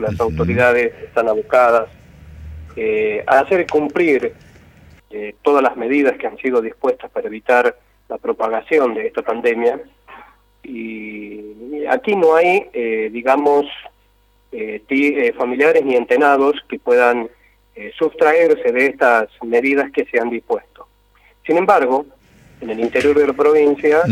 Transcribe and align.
las 0.00 0.18
autoridades 0.20 0.90
están 1.04 1.28
abocadas 1.28 1.90
eh, 2.76 3.22
a 3.26 3.40
hacer 3.40 3.66
cumplir 3.66 4.32
eh, 5.10 5.34
todas 5.42 5.62
las 5.62 5.76
medidas 5.76 6.16
que 6.16 6.26
han 6.26 6.38
sido 6.38 6.62
dispuestas 6.62 7.10
para 7.10 7.26
evitar 7.26 7.76
la 8.08 8.16
propagación 8.16 8.94
de 8.94 9.08
esta 9.08 9.20
pandemia. 9.20 9.82
Y 10.62 11.84
aquí 11.90 12.16
no 12.16 12.34
hay, 12.36 12.70
eh, 12.72 13.10
digamos, 13.12 13.66
familiares 15.36 15.84
ni 15.84 15.96
entenados 15.96 16.56
que 16.68 16.78
puedan 16.78 17.28
sustraerse 17.98 18.70
de 18.70 18.86
estas 18.86 19.28
medidas 19.42 19.90
que 19.90 20.04
se 20.04 20.20
han 20.20 20.28
dispuesto. 20.28 20.86
Sin 21.46 21.56
embargo, 21.56 22.06
en 22.60 22.68
el 22.68 22.80
interior 22.80 23.18
de 23.18 23.26
la 23.26 23.32
provincia, 23.32 24.02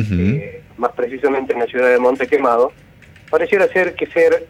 más 0.79 0.93
precisamente 0.93 1.53
en 1.53 1.59
la 1.59 1.67
ciudad 1.67 1.91
de 1.91 1.99
Montequemado, 1.99 2.73
pareciera 3.31 3.69
ser 3.69 3.95
que 3.95 4.07
ser 4.07 4.49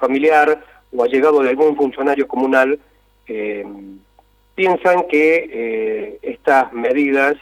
familiar 0.00 0.64
o 0.92 1.04
allegado 1.04 1.42
de 1.42 1.50
algún 1.50 1.76
funcionario 1.76 2.26
comunal 2.26 2.80
eh, 3.26 3.64
piensan 4.54 5.06
que 5.08 5.48
eh, 5.52 6.18
estas 6.22 6.72
medidas 6.72 7.36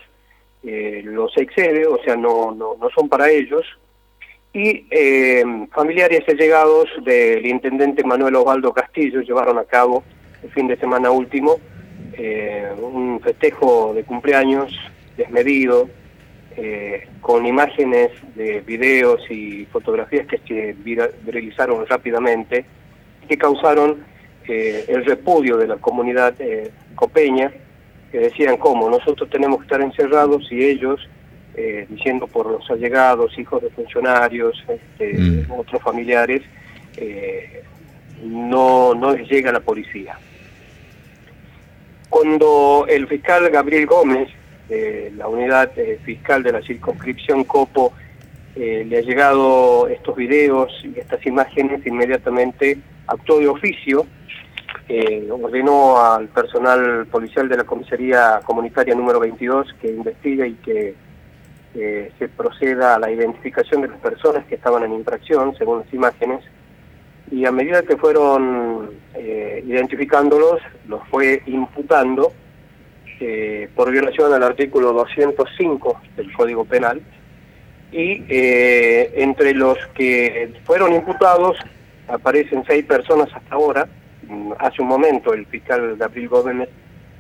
eh, 0.62 1.01
los 1.05 1.34
excede, 1.39 1.87
o 1.87 2.03
sea, 2.03 2.17
no, 2.17 2.53
no, 2.53 2.77
no 2.79 2.91
son 2.91 3.09
para 3.09 3.31
ellos, 3.31 3.65
y 4.53 4.87
familiares 5.73 6.23
allegados 6.27 6.89
del 7.05 7.47
intendente 7.47 8.03
Manuel 8.03 8.34
Osvaldo 8.34 8.73
Castillo 8.73 9.20
llevaron 9.20 9.59
a 9.59 9.65
cabo 9.65 10.03
el 10.43 10.51
fin 10.51 10.67
de 10.67 10.77
semana 10.79 11.11
último 11.11 11.61
un 12.81 13.20
festejo 13.23 13.93
de 13.95 14.05
cumpleaños 14.05 14.73
desmedido, 15.17 15.89
con 17.21 17.47
imágenes 17.47 18.11
de 18.35 18.61
videos 18.61 19.21
y 19.30 19.67
fotografías 19.67 20.27
que 20.27 20.39
se 20.39 20.73
viralizaron 21.25 21.87
rápidamente, 21.87 22.65
que 23.29 23.37
causaron 23.37 24.05
eh, 24.48 24.87
el 24.89 25.05
repudio 25.05 25.59
de 25.59 25.67
la 25.67 25.77
comunidad 25.77 26.34
eh, 26.41 26.70
copeña, 26.95 27.53
que 28.11 28.19
decían 28.19 28.56
cómo 28.56 28.89
nosotros 28.89 29.29
tenemos 29.29 29.59
que 29.59 29.64
estar 29.64 29.83
encerrados 29.83 30.51
y 30.51 30.64
ellos, 30.64 31.06
eh, 31.55 31.86
diciendo 31.91 32.27
por 32.27 32.51
los 32.51 32.70
allegados, 32.70 33.39
hijos 33.39 33.62
de 33.62 33.69
funcionarios, 33.69 34.64
este, 34.67 35.19
mm. 35.19 35.53
otros 35.53 35.83
familiares, 35.83 36.42
no, 38.25 38.95
no 38.95 39.12
les 39.12 39.31
llega 39.31 39.53
la 39.53 39.61
policía. 39.61 40.19
Cuando 42.09 42.86
el 42.89 43.06
fiscal 43.06 43.48
Gabriel 43.51 43.86
Gómez 43.86 44.29
la 44.69 45.28
unidad 45.28 45.70
eh, 45.77 45.98
fiscal 46.05 46.42
de 46.42 46.52
la 46.52 46.62
circunscripción 46.62 47.44
Copo 47.44 47.92
eh, 48.55 48.84
le 48.86 48.98
ha 48.98 49.00
llegado 49.00 49.88
estos 49.88 50.16
videos 50.16 50.72
y 50.84 50.98
estas 50.98 51.24
imágenes, 51.27 51.86
inmediatamente 51.86 52.78
actuó 53.06 53.39
de 53.39 53.48
oficio, 53.48 54.06
eh, 54.89 55.28
ordenó 55.30 56.02
al 56.02 56.28
personal 56.28 57.06
policial 57.06 57.48
de 57.48 57.56
la 57.56 57.64
comisaría 57.64 58.41
comunitaria 58.44 58.94
número 58.94 59.20
22 59.20 59.74
que 59.80 59.89
investigue 59.89 60.48
y 60.48 60.55
que 60.55 60.94
se 62.19 62.28
proceda 62.28 62.96
a 62.96 62.98
la 62.98 63.08
identificación 63.08 63.83
de 63.83 63.89
las 63.89 64.00
personas 64.00 64.44
que 64.46 64.56
estaban 64.56 64.83
en 64.83 64.94
infracción, 64.94 65.55
según 65.56 65.80
las 65.80 65.94
imágenes, 65.94 66.42
y 67.30 67.44
a 67.44 67.52
medida 67.52 67.83
que 67.83 67.96
fueron 67.96 68.91
identificándolos, 69.64 70.61
los 70.89 71.06
fue 71.08 71.41
imputando 71.46 72.33
eh, 73.20 73.69
por 73.74 73.91
violación 73.91 74.33
al 74.33 74.42
artículo 74.42 74.92
205 74.92 76.00
del 76.16 76.33
Código 76.33 76.64
Penal 76.64 77.00
y 77.91 78.22
eh, 78.28 79.12
entre 79.16 79.55
los 79.55 79.78
que 79.94 80.52
fueron 80.64 80.92
imputados 80.92 81.56
aparecen 82.06 82.64
seis 82.66 82.84
personas 82.84 83.28
hasta 83.34 83.55
ahora. 83.55 83.89
Mm, 84.27 84.52
hace 84.58 84.83
un 84.83 84.89
momento 84.89 85.33
el 85.33 85.46
fiscal 85.46 85.96
Gabriel 85.96 86.28
Gómez 86.28 86.69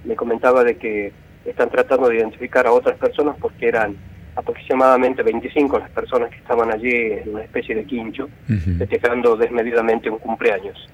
me 0.04 0.14
comentaba 0.14 0.64
de 0.64 0.76
que 0.76 1.12
están 1.44 1.70
tratando 1.70 2.08
de 2.08 2.16
identificar 2.16 2.66
a 2.66 2.72
otras 2.72 2.98
personas 2.98 3.36
porque 3.40 3.68
eran 3.68 3.96
aproximadamente 4.36 5.22
25 5.22 5.78
las 5.78 5.90
personas 5.90 6.30
que 6.30 6.36
estaban 6.36 6.70
allí 6.70 6.94
en 6.94 7.30
una 7.30 7.42
especie 7.42 7.74
de 7.74 7.84
quincho, 7.84 8.28
festejando 8.78 9.36
desmedidamente 9.36 10.08
un 10.08 10.18
cumpleaños. 10.18 10.88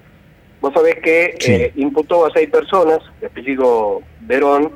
Vos 0.61 0.73
sabés 0.73 0.95
que 0.95 1.37
eh, 1.47 1.71
imputó 1.75 2.25
a 2.25 2.31
seis 2.31 2.49
personas, 2.49 2.99
de 3.21 3.27
apellido 3.27 4.01
Verón, 4.21 4.71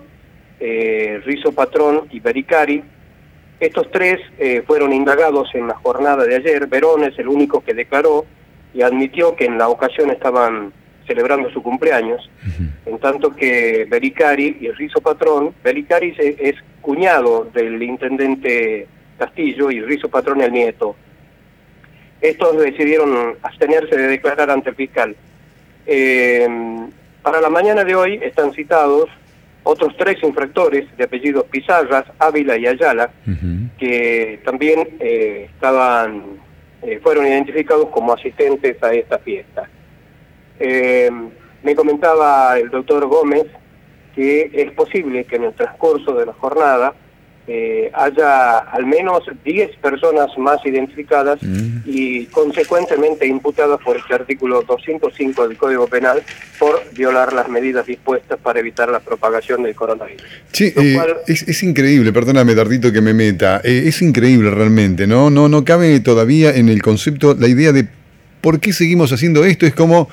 eh, 0.59 1.21
Rizo 1.25 1.51
Patrón 1.51 2.07
y 2.11 2.19
Bericari. 2.19 2.83
Estos 3.59 3.91
tres 3.91 4.19
eh, 4.37 4.63
fueron 4.65 4.93
indagados 4.93 5.53
en 5.53 5.67
la 5.67 5.75
jornada 5.75 6.25
de 6.25 6.35
ayer. 6.35 6.67
Verón 6.67 7.03
es 7.03 7.17
el 7.19 7.27
único 7.27 7.61
que 7.61 7.73
declaró 7.73 8.25
y 8.73 8.81
admitió 8.81 9.35
que 9.35 9.45
en 9.45 9.57
la 9.57 9.67
ocasión 9.67 10.09
estaban 10.11 10.71
celebrando 11.07 11.49
su 11.49 11.63
cumpleaños, 11.63 12.29
en 12.85 12.99
tanto 12.99 13.35
que 13.35 13.87
Bericari 13.89 14.57
y 14.61 14.69
Rizo 14.69 15.01
Patrón, 15.01 15.55
Bericari 15.63 16.15
es, 16.19 16.55
cuñado 16.81 17.49
del 17.51 17.81
intendente 17.81 18.87
Castillo 19.17 19.71
y 19.71 19.81
Rizo 19.81 20.07
Patrón 20.07 20.41
el 20.41 20.51
nieto. 20.51 20.95
Estos 22.21 22.57
decidieron 22.57 23.35
abstenerse 23.41 23.97
de 23.97 24.07
declarar 24.07 24.51
ante 24.51 24.69
el 24.69 24.75
fiscal. 24.75 25.15
Eh, 25.87 26.47
para 27.23 27.41
la 27.41 27.49
mañana 27.49 27.83
de 27.83 27.95
hoy 27.95 28.19
están 28.21 28.53
citados 28.53 29.09
otros 29.69 29.95
tres 29.97 30.17
infractores 30.23 30.85
de 30.97 31.03
apellidos 31.03 31.45
Pizarras, 31.45 32.05
Ávila 32.17 32.57
y 32.57 32.65
Ayala, 32.65 33.11
que 33.77 34.39
también 34.43 34.97
eh, 34.99 35.49
estaban, 35.53 36.39
eh, 36.81 36.99
fueron 37.03 37.27
identificados 37.27 37.89
como 37.89 38.13
asistentes 38.13 38.81
a 38.81 38.91
esta 38.93 39.19
fiesta. 39.19 39.69
Eh, 40.59 41.09
me 41.63 41.75
comentaba 41.75 42.57
el 42.57 42.69
doctor 42.69 43.05
Gómez 43.05 43.45
que 44.15 44.49
es 44.53 44.71
posible 44.71 45.23
que 45.25 45.35
en 45.35 45.45
el 45.45 45.53
transcurso 45.53 46.13
de 46.13 46.25
la 46.25 46.33
jornada 46.33 46.93
eh, 47.51 47.89
haya 47.95 48.59
al 48.59 48.85
menos 48.85 49.23
10 49.43 49.77
personas 49.77 50.29
más 50.37 50.63
identificadas 50.67 51.41
mm. 51.41 51.79
y 51.83 52.25
consecuentemente 52.27 53.25
imputadas 53.25 53.79
por 53.83 53.97
este 53.97 54.13
artículo 54.13 54.61
205 54.61 55.47
del 55.47 55.57
Código 55.57 55.87
Penal 55.87 56.21
por 56.59 56.79
violar 56.93 57.33
las 57.33 57.49
medidas 57.49 57.87
dispuestas 57.87 58.37
para 58.39 58.59
evitar 58.59 58.89
la 58.89 58.99
propagación 58.99 59.63
del 59.63 59.73
coronavirus. 59.73 60.21
Sí, 60.51 60.71
eh, 60.75 60.99
es, 61.25 61.63
increíble, 61.63 62.13
perdóname 62.13 62.53
Dardito 62.53 62.91
que 62.91 63.01
me 63.01 63.15
meta, 63.15 63.61
eh, 63.63 63.85
es 63.87 63.99
increíble 64.03 64.51
realmente, 64.51 65.07
¿no? 65.07 65.31
No, 65.31 65.49
no 65.49 65.65
cabe 65.65 65.99
todavía 66.01 66.51
en 66.51 66.69
el 66.69 66.83
concepto 66.83 67.33
la 67.33 67.47
idea 67.47 67.71
de 67.71 67.87
por 68.41 68.59
qué 68.59 68.73
seguimos 68.73 69.11
haciendo 69.11 69.43
esto, 69.43 69.65
es 69.65 69.73
como 69.73 70.07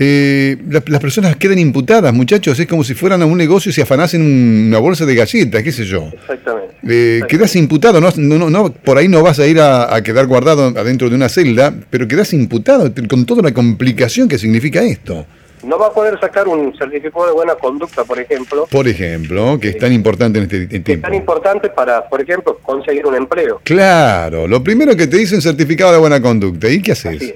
eh, 0.00 0.56
las 0.68 1.00
personas 1.00 1.34
quedan 1.36 1.58
imputadas, 1.58 2.14
muchachos, 2.14 2.58
es 2.60 2.68
como 2.68 2.84
si 2.84 2.94
fueran 2.94 3.20
a 3.22 3.26
un 3.26 3.36
negocio 3.36 3.70
y 3.70 3.72
se 3.72 3.82
afanasen 3.82 4.22
una 4.68 4.78
bolsa 4.78 5.04
de 5.04 5.16
galletas, 5.16 5.62
qué 5.64 5.72
sé 5.72 5.84
yo. 5.84 6.08
Exactamente. 6.12 6.67
Eh, 6.88 7.20
quedas 7.28 7.54
imputado, 7.56 8.00
no, 8.00 8.10
no, 8.16 8.50
no, 8.50 8.72
por 8.72 8.98
ahí 8.98 9.08
no 9.08 9.22
vas 9.22 9.38
a 9.38 9.46
ir 9.46 9.60
a, 9.60 10.02
quedar 10.02 10.26
guardado 10.26 10.68
adentro 10.78 11.08
de 11.10 11.16
una 11.16 11.28
celda, 11.28 11.74
pero 11.90 12.08
quedas 12.08 12.32
imputado 12.32 12.90
con 13.08 13.26
toda 13.26 13.42
la 13.42 13.52
complicación 13.52 14.28
que 14.28 14.38
significa 14.38 14.82
esto. 14.82 15.26
No 15.64 15.76
va 15.76 15.88
a 15.88 15.92
poder 15.92 16.18
sacar 16.20 16.46
un 16.46 16.72
certificado 16.78 17.26
de 17.26 17.32
buena 17.32 17.56
conducta, 17.56 18.04
por 18.04 18.18
ejemplo. 18.18 18.66
Por 18.70 18.86
ejemplo, 18.86 19.58
que 19.60 19.70
es 19.70 19.78
tan 19.78 19.92
importante 19.92 20.38
en 20.38 20.44
este 20.44 20.66
tiempo. 20.66 20.92
Es 20.92 21.02
tan 21.02 21.14
importante 21.14 21.68
para, 21.68 22.08
por 22.08 22.20
ejemplo, 22.20 22.58
conseguir 22.62 23.04
un 23.06 23.16
empleo. 23.16 23.60
Claro, 23.64 24.46
lo 24.46 24.62
primero 24.62 24.96
que 24.96 25.08
te 25.08 25.16
dicen 25.16 25.42
certificado 25.42 25.92
de 25.92 25.98
buena 25.98 26.22
conducta. 26.22 26.68
¿Y 26.68 26.80
qué 26.80 26.92
haces? 26.92 27.34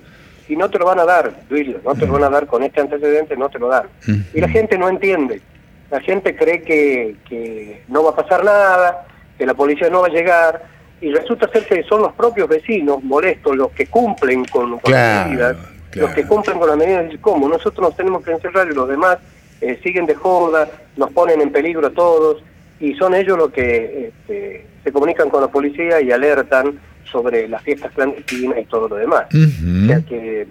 y 0.48 0.56
no 0.56 0.68
te 0.68 0.78
lo 0.78 0.84
van 0.84 0.98
a 0.98 1.04
dar, 1.04 1.32
Duilio, 1.48 1.80
no 1.82 1.94
te 1.94 2.06
lo 2.06 2.12
van 2.12 2.24
a 2.24 2.30
dar 2.30 2.46
con 2.46 2.62
este 2.62 2.80
antecedente, 2.80 3.36
no 3.36 3.48
te 3.48 3.58
lo 3.58 3.68
dan. 3.68 3.84
Y 4.34 4.40
la 4.40 4.48
gente 4.48 4.76
no 4.76 4.88
entiende, 4.88 5.40
la 5.90 6.00
gente 6.00 6.36
cree 6.36 6.62
que, 6.62 7.16
que 7.26 7.82
no 7.88 8.04
va 8.04 8.10
a 8.10 8.16
pasar 8.16 8.44
nada, 8.44 9.06
que 9.38 9.46
la 9.46 9.54
policía 9.54 9.90
no 9.90 10.02
va 10.02 10.08
a 10.08 10.10
llegar, 10.10 10.62
y 11.00 11.10
resulta 11.12 11.48
ser 11.48 11.66
que 11.66 11.82
son 11.82 12.02
los 12.02 12.12
propios 12.12 12.48
vecinos 12.48 13.02
molestos 13.02 13.56
los 13.56 13.72
que 13.72 13.86
cumplen 13.86 14.44
con, 14.44 14.80
las 14.84 15.26
medidas, 15.26 15.56
los 15.94 16.10
que 16.12 16.24
cumplen 16.24 16.58
con 16.58 16.68
las 16.68 16.76
medidas, 16.76 17.12
¿cómo? 17.20 17.48
Nosotros 17.48 17.88
nos 17.88 17.96
tenemos 17.96 18.24
que 18.24 18.32
encerrar 18.32 18.68
y 18.70 18.74
los 18.74 18.88
demás 18.88 19.18
eh, 19.60 19.80
siguen 19.82 20.06
de 20.06 20.14
joda, 20.14 20.68
nos 20.96 21.10
ponen 21.10 21.40
en 21.40 21.50
peligro 21.50 21.86
a 21.86 21.90
todos, 21.90 22.42
y 22.78 22.94
son 22.94 23.14
ellos 23.14 23.38
los 23.38 23.52
que 23.52 24.08
este, 24.08 24.66
se 24.82 24.92
comunican 24.92 25.30
con 25.30 25.40
la 25.40 25.48
policía 25.48 26.00
y 26.00 26.10
alertan 26.10 26.80
sobre 27.10 27.46
las 27.48 27.62
fiestas 27.62 27.92
clandestinas 27.92 28.58
y 28.58 28.64
todo 28.64 28.88
lo 28.88 28.96
demás. 28.96 29.26
O 29.32 29.86
sea 29.86 30.00
que 30.00 30.46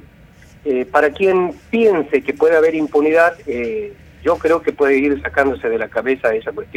eh, 0.63 0.85
para 0.85 1.09
quien 1.09 1.53
piense 1.69 2.21
que 2.21 2.33
puede 2.33 2.55
haber 2.55 2.75
impunidad, 2.75 3.33
eh, 3.47 3.93
yo 4.23 4.37
creo 4.37 4.61
que 4.61 4.71
puede 4.71 4.97
ir 4.97 5.21
sacándose 5.21 5.67
de 5.67 5.79
la 5.79 5.89
cabeza 5.89 6.33
esa 6.33 6.51
cuestión. 6.51 6.71